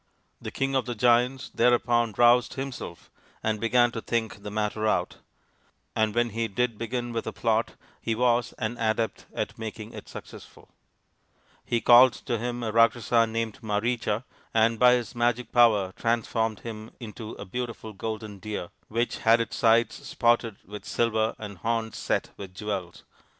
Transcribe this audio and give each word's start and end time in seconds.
The 0.41 0.49
king 0.49 0.73
of 0.73 0.87
the 0.87 0.95
giants 0.95 1.51
thereupon 1.53 2.15
roused 2.17 2.55
himself 2.55 3.11
and 3.43 3.59
began 3.59 3.91
to 3.91 4.01
think 4.01 4.41
the 4.41 4.49
matter 4.49 4.87
out; 4.87 5.17
and 5.95 6.15
when 6.15 6.31
he 6.31 6.47
did 6.47 6.79
begin 6.79 7.13
with 7.13 7.27
a 7.27 7.31
plot 7.31 7.75
he 8.01 8.15
was 8.15 8.51
an 8.57 8.79
adept 8.79 9.27
at 9.35 9.59
making 9.59 9.93
it 9.93 10.09
successful 10.09 10.69
He 11.63 11.81
called 11.81 12.13
to 12.13 12.39
him 12.39 12.63
a 12.63 12.71
Rakshasa 12.71 13.27
named 13.27 13.61
Maricha, 13.61 14.23
and 14.55 14.79
by 14.79 14.93
his 14.93 15.13
magic 15.13 15.51
power 15.51 15.93
transformed 15.95 16.61
him 16.61 16.89
into 16.99 17.33
a 17.33 17.45
beautiful 17.45 17.93
golden 17.93 18.39
deer 18.39 18.69
which 18.87 19.19
had 19.19 19.39
its 19.39 19.55
sides 19.55 19.93
spotted 20.07 20.55
with 20.65 20.83
silver 20.83 21.35
and 21.37 21.59
horns 21.59 21.95
set 21.99 22.31
with 22.37 22.55
jewels. 22.55 23.03